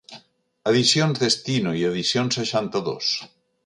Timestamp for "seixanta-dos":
2.43-3.17